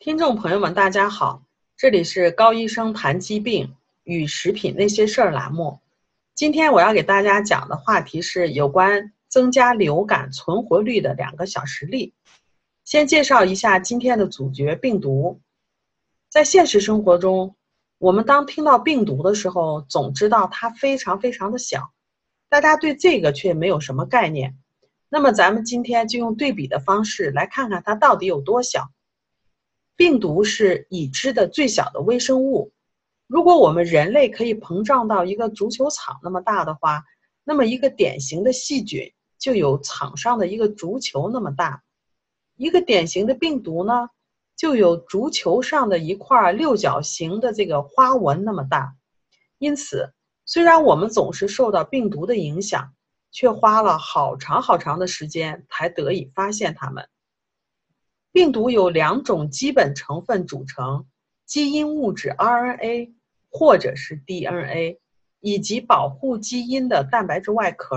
[0.00, 1.42] 听众朋友们，大家好，
[1.76, 5.78] 这里是高医生谈疾病与食品那些事儿栏目。
[6.34, 12.14] 今天我要给大家讲的话题是有关增加流感存活率的两个小实例。
[12.82, 15.38] 先介绍一下今天的主角——病毒。
[16.30, 17.54] 在现实生活中，
[17.98, 21.92] 我们当听到病毒的时候，总知道它非常非常的小，
[22.48, 24.56] 大家对这个却没有什么概念。
[25.10, 28.90] 那么，咱们今天就用对比的方式来看看它到底有多小。
[30.00, 32.72] 病毒是已知的最小的微生物。
[33.26, 37.04] 如果我们人类可以膨胀到一个足球场那么大的话，
[37.44, 41.82] 那么一个典型的细菌就有场上的一个足球那么大。
[42.56, 44.08] 一个典型的病毒呢，
[44.56, 48.94] 就有足球上的一块六角形的这个花纹那么大。
[49.58, 50.14] 因此，
[50.46, 52.94] 虽然我们总是受到病毒的影响，
[53.32, 57.06] 却花了好长好长的时间才得以发现它们。
[58.32, 61.06] 病毒由两种基本成分组成：
[61.46, 63.12] 基因物质 RNA
[63.50, 65.00] 或者是 DNA，
[65.40, 67.96] 以及保护基因的蛋白质外壳。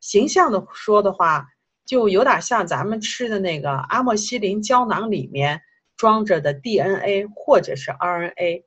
[0.00, 1.48] 形象的说的话，
[1.84, 5.60] 就有点像咱们吃的那个阿莫西林胶囊里面
[5.96, 8.64] 装着的 DNA 或者是 RNA。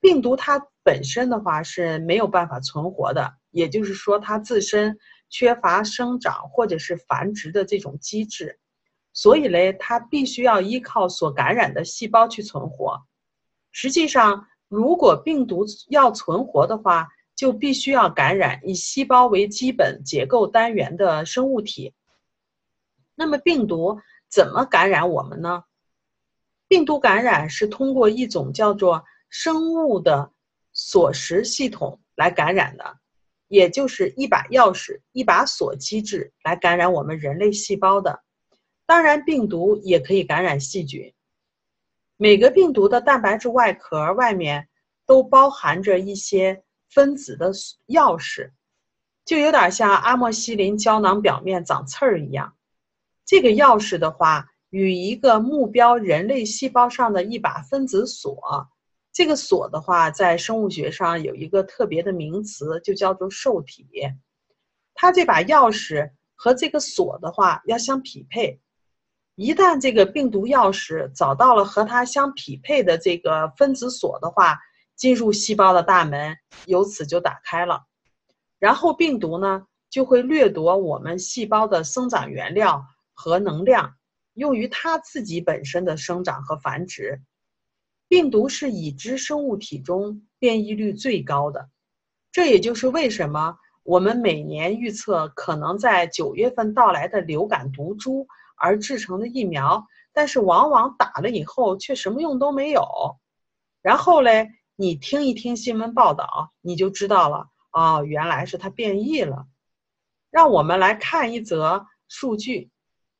[0.00, 4.96] 病毒它本身的话是没有办法存活的，也就是说它自身
[5.28, 8.58] 缺乏生长或者是繁殖的这种机制。
[9.18, 13.02] 所以嘞，它必须要依靠所感染的细胞去存活。
[13.72, 21.92] 实际上，如果病毒要存活的话，就必须要感染以细胞为基本结构单元的生物体。
[23.16, 23.98] 那么，病毒
[24.30, 25.64] 怎么感染我们呢？
[26.68, 30.30] 病毒感染是通过一种叫做生物的
[30.72, 33.00] 锁匙系统来感染的，
[33.48, 38.22] 也就是一把钥匙、一把锁机制来感染我们人类细胞的。
[38.88, 41.12] 当然，病毒也可以感染细菌。
[42.16, 44.66] 每个病毒的蛋白质外壳外面
[45.04, 47.52] 都包含着一些分子的
[47.88, 48.50] 钥匙，
[49.26, 52.56] 就有点像阿莫西林胶囊表面长刺儿一样。
[53.26, 58.66] 这个钥匙的话，与一个目标人类细胞上的一把分子锁，
[59.12, 63.86] 这个锁的话，在生物学上有一个特别的名词，就叫做受体。
[64.94, 68.58] 它这把钥匙和这个锁的话要相匹配。
[69.38, 74.58] 一旦这个病毒钥匙找到了和它相匹配的这个分子锁的话，
[74.96, 77.84] 进入细胞的大门由此就打开了，
[78.58, 82.84] 然后病毒呢就会掠夺我们细胞的生长原料
[83.14, 83.94] 和能量，
[84.34, 87.22] 用于它自己本身的生长和繁殖。
[88.08, 91.68] 病毒是已知生物体中变异率最高的，
[92.32, 98.26] 这也就是为什么我们每年预测可能在九月份到来的流感毒株。
[98.58, 102.84] 而制成的疫苗，但是往往打了以后却什么用都没有。
[103.80, 109.46] 然后嘞，你听一听新闻报道，你就知道了哦，原来是它变异了。
[110.30, 112.70] 让我们来看一则数据，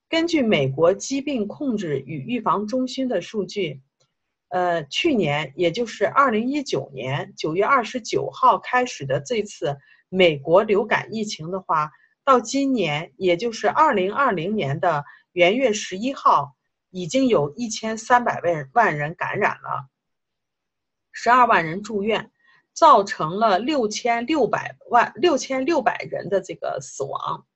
[0.09, 3.81] 根据美国疾病控制与预防中心的数据，
[4.49, 9.79] 呃，去年也就是二零一九年九月二十九号开始的这次
[10.09, 11.93] 美国流感疫情的话，
[12.25, 15.05] 到今年也就是二零二零年的。
[15.39, 16.57] 元月十一号，
[16.91, 19.89] 已经有一千三百万万人感染了，
[21.13, 22.33] 十二万人住院，
[22.73, 27.47] 造成了六千六百万六千六百人的这个死亡。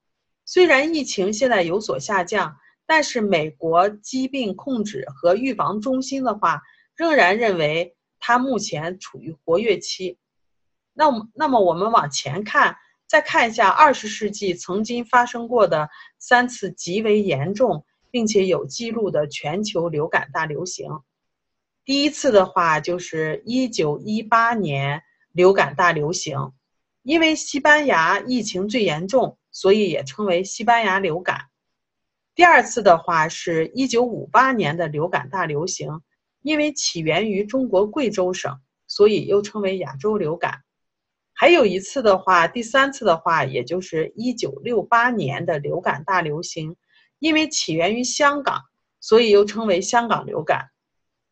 [0.44, 2.56] 虽然疫情现在有所下降，
[2.86, 6.62] 但是美国疾病控制和预防中心的话，
[6.94, 10.20] 仍然认为它目前处于活跃期。
[10.92, 12.76] 那么，那么我们往前看。
[13.12, 20.88] 再看一下二十世纪曾经发生过的三次极为严重并且有记录的全球流感大流行。
[21.84, 26.52] 第一次的话就是一九一八年流感大流行，
[27.02, 31.48] 因为西班牙疫情最严重，所以也称为西班牙流感。
[32.34, 36.00] 第二次的话是一九五八年的流感大流行，
[36.40, 40.61] 因为起源于中国贵州省，所以又称为亚洲流感。
[41.42, 46.76] 还有一次的话，第三次的话，也就是一九六八年的流感大流行，
[47.18, 48.60] 因为起源于香港，
[49.00, 50.68] 所以又称为香港流感。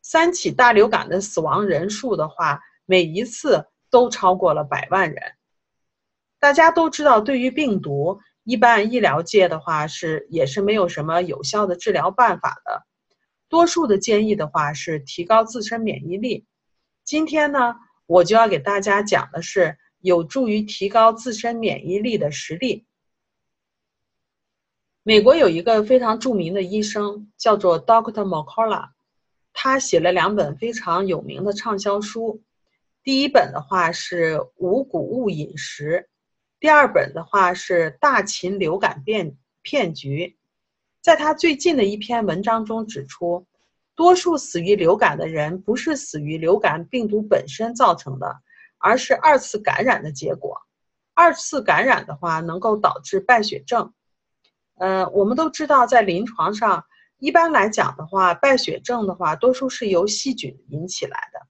[0.02, 5.22] 三起大流感的死亡人数的话，每一次都超过了百万人。
[6.40, 12.82] 大家都知道，对于病毒，一般医疗界的话是也是没有什么有效的治疗办法的。
[13.48, 16.46] 多数的建议的话是提高自身免疫力。
[17.04, 17.76] 今天呢，
[18.06, 19.78] 我就要给大家讲的是。
[20.00, 22.86] 有助于提高自身免疫力的实力。
[25.02, 28.90] 美国有一个非常著名的医生，叫做 Doctor m o c c o l a
[29.52, 32.42] 他写了两本非常有名的畅销书。
[33.02, 36.06] 第一本的话是《无谷物饮食》，
[36.60, 40.26] 第二本的话是《大禽流感变骗局》。
[41.00, 43.46] 在他最近的一篇文章中指出，
[43.96, 48.42] 多数死于流感的人不是死于流感病毒本身造成的，
[48.80, 50.60] 而是二次感染的结果。
[51.14, 53.92] 二次感染的话，能够导致败血症。
[54.78, 56.84] 呃，我们都知道，在临床上，
[57.18, 61.46] 一般来讲的话，败血症的话，多数是由细菌引起来的。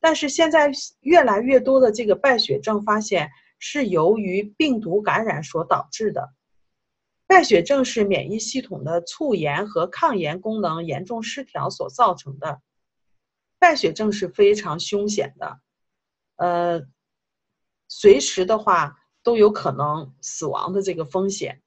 [0.00, 0.70] 但是现在
[1.00, 3.28] 越来越多的这个败血症发现
[3.58, 6.32] 是由于病毒感染所导致的。
[7.26, 12.60] 败血症是免疫系统的促炎和抗炎功能严重失调所造成的。
[13.58, 15.58] 败血症是非常凶险的，
[16.38, 16.82] 呃，
[17.86, 21.62] 随时的话都有可能死亡的这个风险。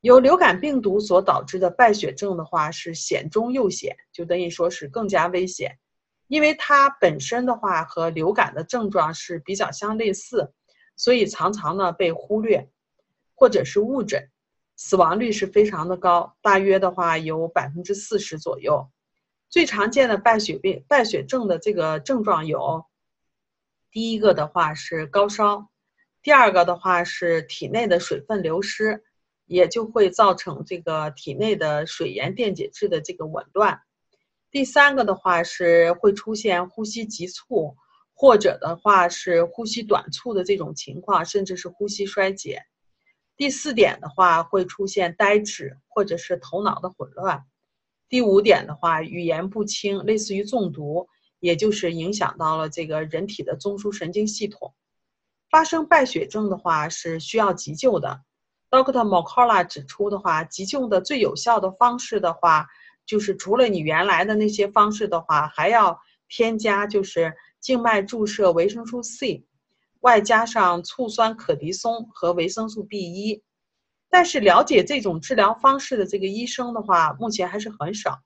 [0.00, 5.78] 由流感病毒所导致的败血症的话是险中又险，就等于说是更加危险。
[6.26, 10.52] 因为它本身的话和流感的症状是比较相类似，
[10.96, 12.68] 所以常常呢被忽略，
[13.34, 14.28] 或者是误诊，
[14.76, 18.88] 死亡率是非常的高，大约的话有百分之四十左右。
[19.50, 22.84] 最常见的败血病、败血症的这个症状有，
[23.92, 25.68] 第一个的话是高烧，
[26.22, 29.04] 第二个的话是体内的水分流失，
[29.44, 33.82] 也就会造成这个体内的水盐电解质的这个紊乱。
[34.50, 37.76] 第三个的话是会出现呼吸急促，
[38.14, 42.62] 或者的话是呼吸短促的这种情况，甚至是呼吸衰竭。
[43.36, 47.44] 第四点的话会出现呆滞或者是头脑的混乱。
[48.08, 51.08] 第五点的话语言不清，类似于中毒，
[51.42, 54.72] 也就是影响到了这个人体的中枢神经系统。
[55.50, 58.22] 发生败血症的话是需要急救的。
[58.70, 62.68] Doctor Mokola 指出的话，急救的最有效的方式的话。
[63.04, 69.44] 就是除了你原来的那些方式的话，还要添加就是静脉注射维生素 C，
[70.02, 73.42] 外加上醋酸可的松和维生素 B 一。
[74.08, 78.20] 但是了解这种治疗方式的这个医生的话，目前还是很少。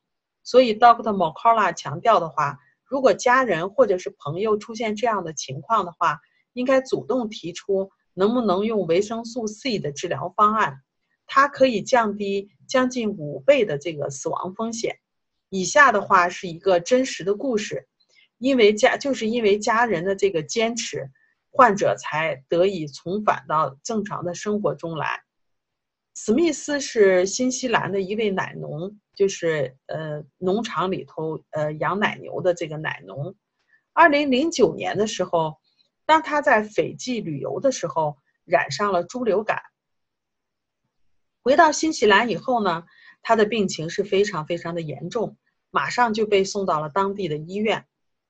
[0.44, 6.20] 所以 Doctor Mokola 强调的话，如果家人或者是朋友出现这样的情况的话，
[6.52, 10.78] 应该主动提出能不能用维生素 C 的治疗方案。
[11.26, 14.96] 它可以降低将近五倍的这个死亡风险。
[15.48, 17.88] 以下的话是一个真实的故事，
[18.38, 21.10] 因为家就是因为家人的这个坚持，
[21.50, 25.22] 患者才得以重返到正常的生活中来。
[26.14, 33.34] 史密斯是新西兰的一位奶农，就是呃农场里头呃养奶牛的这个奶农。
[33.92, 35.56] 二零零九年的时候，
[36.04, 39.62] 当他在斐济旅游的时候，染上了猪流感。
[41.42, 42.84] 回到新西兰以后呢，
[43.22, 45.38] 他的病情是非常非常的严重，
[45.70, 47.86] 马上就被送到了当地的医院，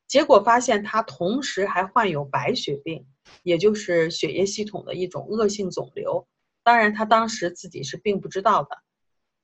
[0.07, 3.07] 结果发现他同时还患有白血病，
[3.43, 6.29] 也就是血液系统的一种恶性肿瘤。
[6.63, 8.79] 当然，他当时自己是并不知道的。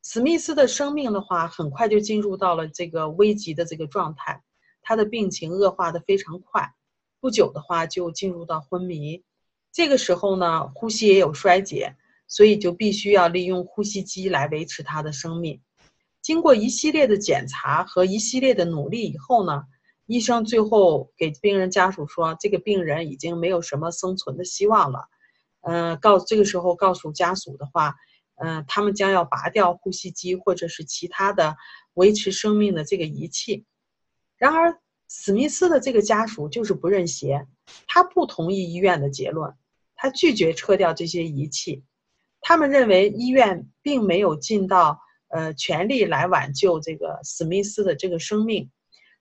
[0.02, 4.42] 史密斯的生命的话，很快就进入到了这个危急的这个状态，
[4.82, 6.74] 他的病情恶化的非常快，
[7.20, 9.22] 不久的话就进入到昏迷，
[9.72, 11.96] 这个时候呢，呼吸也有衰竭。
[12.28, 15.60] 所以就必须要利用呼吸机来维持他的生命。
[16.22, 19.64] 经过一系列的检查和一系列的努力以后呢，
[20.06, 25.08] 医生最后给病人家属说，这个病人已经没有什么生存的希望了。
[25.60, 27.96] 嗯，告这个时候告诉家属的话，
[28.44, 31.56] 嗯，他们将要拔掉呼吸机或者是其他的
[31.94, 33.64] 维持生命的这个仪器。
[34.36, 37.46] 然而，史密斯的这个家属就是不认邪，
[37.86, 39.54] 他不同意医院的结论，
[39.94, 41.84] 他拒绝撤掉这些仪器。
[42.40, 48.68] 他们认为医院并没有尽到呃全力来挽救这个史密斯的这个生命，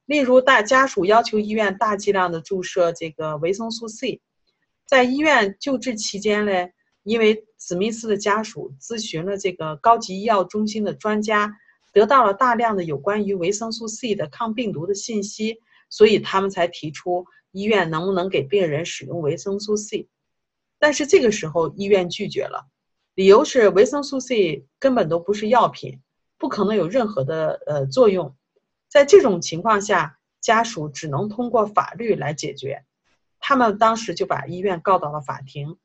[0.06, 4.22] 例如大家属要求医院大剂量的注射这个维生素 C，
[4.88, 6.70] 在医院救治期间呢，
[7.04, 11.56] 因为史密斯的家属咨询了这个高级医药中心的专家，
[11.94, 20.08] 得到了大量的有关于维生素 C 的抗病毒的信息，所以他们才提出医院能不能给病人使用维生素 C，
[20.80, 22.68] 但是这个时候医院拒绝了。
[23.14, 26.02] 理由是维生素 C 根本都不是药品，
[26.40, 28.36] 不可能有任何的呃作用。
[28.90, 32.84] 在这种情况下，家属只能通过法律来解决。
[33.40, 35.78] 他们当时就把医院告到了法庭。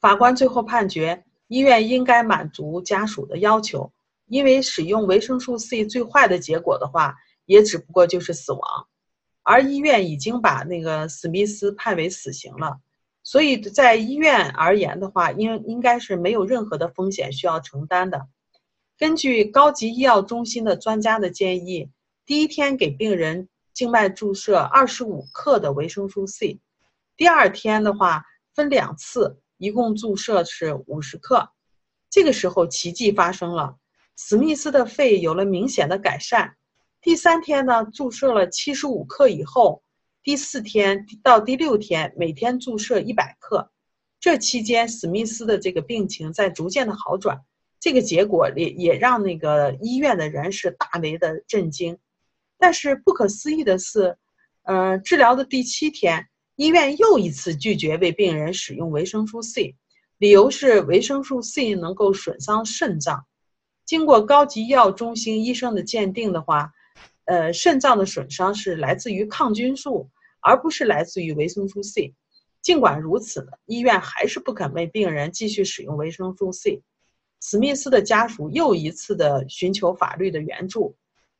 [0.00, 3.92] 法官最后判决，医院应该满足家属的要求，
[4.26, 8.86] 因为使用维生素 C 最坏的结果的话，也只不过就是死亡。
[9.42, 12.78] 而医院已经把那个史密斯判为死刑了。
[13.22, 18.26] 所以在医院而言的话，应应该是没有任何的风险需要承担的。
[18.96, 21.90] 根据高级医药中心的专家的建议，
[22.24, 26.60] 第一天给病人静脉注射二十五克的维生素 C，
[27.16, 28.24] 第二天的话
[28.54, 31.50] 分两次，一共注射是五十克。
[32.08, 33.76] 这个时候奇迹发生了，
[34.16, 36.56] 史密斯的肺有了明显的改善。
[37.00, 39.82] 第三天呢，注射了七十五克以后，
[40.22, 43.70] 第四天到第六天每天注射一百克。
[44.20, 47.40] 这期间，史密斯的这个病情在逐渐的好转。
[47.78, 51.96] 这个结果也也让那个医院的人士大为的震惊。
[52.58, 54.16] 但是不可思议的是，
[54.62, 56.26] 呃，治疗的第七天，
[56.58, 59.76] 医院又一次拒绝为病人使用维生素 C，
[60.18, 63.24] 理由是维生素 C 能够损伤肾脏。
[63.84, 66.72] 经过高级医药中心医生的鉴定的话，
[67.26, 70.10] 呃，肾脏的损伤是来自于抗菌素，
[70.40, 72.12] 而不是来自于维生素 C。
[72.60, 76.82] 尽管如此，医院还是不肯为病人继续使用维生素 C。
[77.40, 80.96] 史密斯的家属又一次的寻求法律的援助。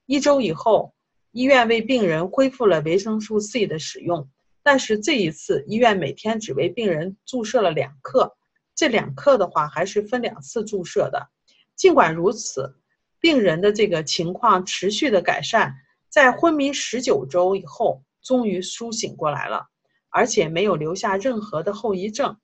[0.07, 0.95] 一周以后，
[1.33, 4.31] 医院为病人恢复了维生素 C 的使用，
[4.69, 8.37] 但是这一次，医院每天只为病人注射了两克。
[8.75, 11.31] 这两克的话，还是分两次注射的。
[11.75, 12.75] 尽管如此。
[13.21, 15.75] 病人的这个情况持续的改善，
[16.09, 19.67] 在昏迷十九周以后，终于苏醒过来了，
[20.11, 22.39] 而且没有留下任何的后遗症。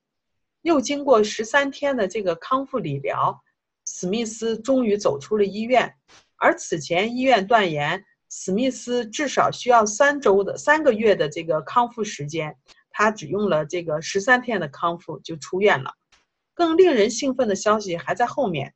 [0.63, 3.41] 又经过十三天的这个康复理疗，
[3.85, 5.93] 史密斯终于走出了医院。
[6.35, 8.03] 而此前医院断言，
[8.37, 12.57] 史密斯至少需要三周的三个月的这个康复时间，
[12.89, 15.93] 他只用了这个十三天的康复就出院了。
[16.53, 18.75] 更令人兴奋的消息还在后面，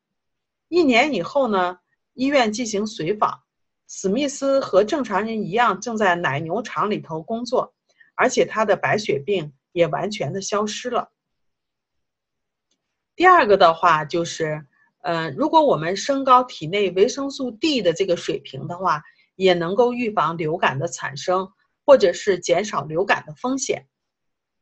[0.70, 1.80] 一年以后呢？
[2.14, 3.42] 医院进行随访，
[3.88, 7.74] 史密斯和正常人一样，正在奶牛场里头工作，
[8.16, 11.12] 而且他的白血病也完全的消失了。
[13.16, 14.66] 第二个的话就是，
[15.02, 19.04] 呃，如果我们升高体内维生素 D 的这个水平的话，
[19.40, 21.50] 也能够预防流感的产生，
[21.86, 23.88] 或者是减少流感的风险。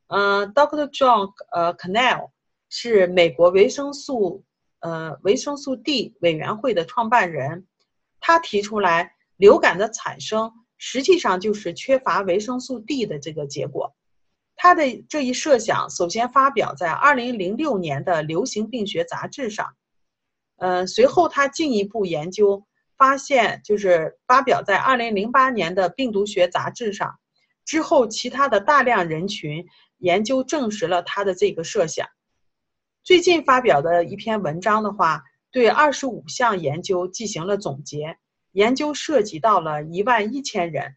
[0.06, 0.88] 嗯，Dr.
[0.92, 2.30] John 呃，Canel
[2.70, 4.44] 是美国维生素。
[4.80, 7.66] 呃，维生素 D 委员会的创办人，
[8.20, 13.96] 他提出来，流感的产生实际上就是缺乏维生素 D 的这个结果。
[14.56, 19.76] 他的这一设想首先发表在2006年的流行病学杂志上，
[20.58, 22.64] 呃，随后他进一步研究
[22.98, 27.20] 发现，就是发表在2008年的病毒学杂志上。
[27.64, 29.66] 之后，其他的大量人群
[29.98, 32.08] 研究证实了他的这个设想。
[33.04, 38.18] 最近发表的一篇文章的话，对二十五项研究进行了总结。
[38.54, 40.96] 研究涉及到了一万一千人，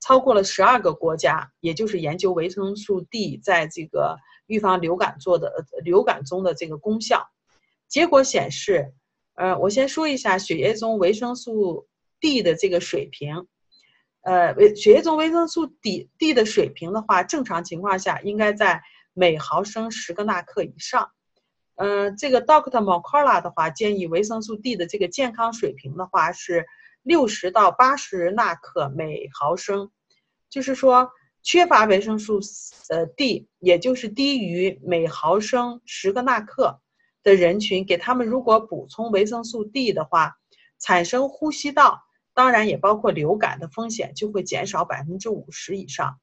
[0.00, 4.16] 超过了十二个国家，也就是研究维生素 D 在这个
[4.46, 5.52] 预防流感做的
[5.84, 7.28] 流感中的这个功效。
[7.88, 8.94] 结果显示，
[9.34, 11.88] 呃，我先说一下血液中维生素
[12.20, 13.46] D 的这个水平。
[14.22, 18.82] 呃，维血液中维生素 D D 的水平的话，正常情况下应该在
[19.14, 21.10] 每毫升十个纳克以上。
[21.76, 26.66] 嗯，这个 Doctor m c c a l l a 的话建议维生素 D 的这个健康水平的话是
[27.02, 29.90] 六十到八十纳克每毫升，
[30.50, 31.10] 就是说
[31.42, 32.38] 缺乏维生素
[32.90, 36.81] 呃 D，也就是低于每毫升十个纳克
[37.22, 40.36] 的人群，给他们如果补充维生素 D 的话，
[40.78, 42.02] 产生呼吸道，
[42.34, 46.18] 当然也包括流感的风险就会减少百分之五十以上。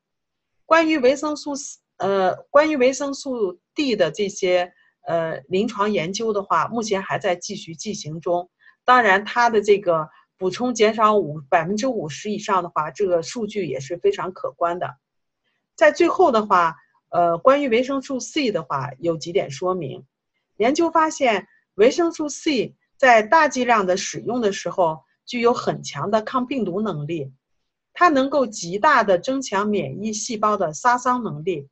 [0.65, 1.53] 关于维生素
[1.97, 4.73] 呃，关于维生素 D 的这些。
[5.07, 8.51] 呃，临床研究的话，目前还在继续进行中。
[8.85, 14.97] 当然，它的这个补充减少五百分之五十以上的话，这个数据也是非常可观的。
[15.75, 16.75] 在最后的话，
[17.09, 20.05] 呃，关于维生素 C 的话，有几点说明。
[20.59, 27.31] 研究发现，维生素 C 在大剂量的使用的时候，具有很强的抗病毒能力，
[27.93, 31.69] 它能够极大的增强免疫细胞的杀伤能力。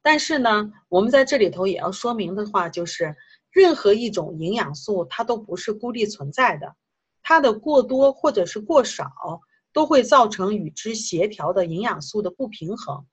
[0.00, 3.16] 但是呢，我们在这里头也要说明的话，就是
[3.50, 6.76] 任何一种营养素它都不是孤立存在的，
[7.20, 9.10] 它的过多或者是过少
[9.72, 13.04] 都会造成与之协调的营养素的不平衡。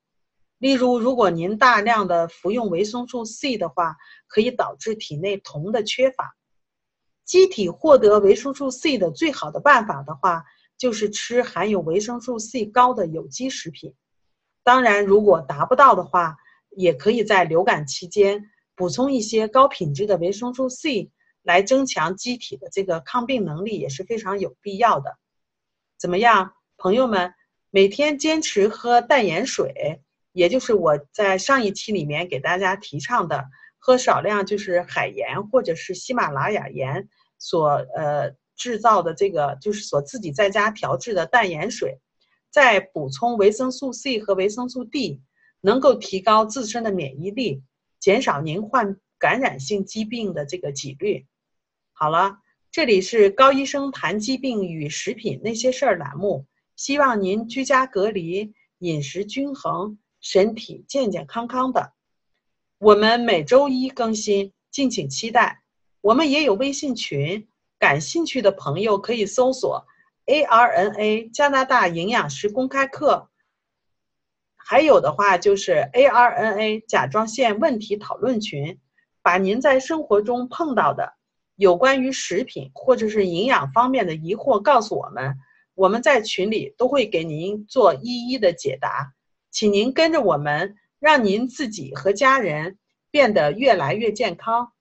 [0.58, 3.96] 例如，如果您大量的服用维生素 C 的话，
[4.28, 6.36] 可以导致体内铜的缺乏。
[7.26, 10.46] 机体获得维生素 C 的最好的办法的话，
[10.78, 13.94] 就是吃含有维生素 C 高的有机食品。
[14.64, 16.38] 当然，如果达不到的话，
[16.72, 21.12] 也可以在流感期间补充一些高品质的维生素 C，
[21.44, 25.18] 来增强机体的这个抗病能力，也是非常有必要的。
[26.00, 27.34] 怎么样，朋友们？
[27.70, 30.02] 每天坚持喝淡盐水，
[30.38, 33.46] 也就是我在上一期里面给大家提倡的，
[33.80, 42.00] 喝少量就是海盐或者是喜马拉雅盐所呃制造的这个就是所自己在家调制的淡盐水，
[42.52, 45.24] 再补充维生素 C 和维生素 D，
[45.60, 47.64] 能够提高自身的免疫力，
[48.00, 51.26] 减少您患感染性疾病的这个几率。
[51.94, 52.38] 好了，
[52.72, 59.98] 这里是高医生谈疾病与食品那些事儿栏目，希望您居家隔离，饮食均衡，
[60.30, 61.94] 身体健健康康的。
[62.80, 65.64] 我们每周一更新，敬请期待。
[66.02, 67.48] 我们也有微信群，
[67.80, 69.86] 感兴趣的朋友可以搜索
[70.26, 73.30] “ARNA 加拿大营养师公开课”。
[74.58, 78.78] 还有的话就是 “ARNA 甲状腺问题讨论群”，
[79.24, 81.14] 把您在生活中碰到的
[81.56, 85.38] 有关于食品或者是营养方面的疑惑告诉我们，
[85.74, 89.14] 我们在群里都会给您做一一的解答。
[89.58, 90.76] 请您跟着我们。
[91.00, 92.78] 让您自己和家人
[93.12, 94.74] 变得越来越健康。